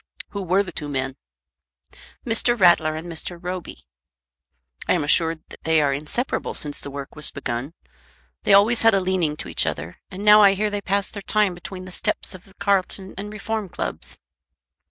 "Who 0.29 0.41
were 0.41 0.63
the 0.63 0.71
two 0.71 0.89
men?" 0.89 1.15
"Mr. 2.25 2.59
Rattler 2.59 2.95
and 2.95 3.05
Mr. 3.05 3.37
Roby." 3.39 3.85
"I 4.87 4.93
am 4.93 5.03
assured 5.03 5.43
that 5.49 5.63
they 5.63 5.79
are 5.79 5.93
inseparable 5.93 6.55
since 6.55 6.79
the 6.79 6.89
work 6.89 7.15
was 7.15 7.29
begun. 7.29 7.75
They 8.41 8.53
always 8.55 8.81
had 8.81 8.95
a 8.95 8.99
leaning 8.99 9.37
to 9.37 9.47
each 9.47 9.67
other, 9.67 9.97
and 10.09 10.25
now 10.25 10.41
I 10.41 10.55
hear 10.55 10.71
they 10.71 10.81
pass 10.81 11.11
their 11.11 11.21
time 11.21 11.53
between 11.53 11.85
the 11.85 11.91
steps 11.91 12.33
of 12.33 12.45
the 12.45 12.55
Carlton 12.55 13.13
and 13.15 13.31
Reform 13.31 13.69
Clubs." 13.69 14.17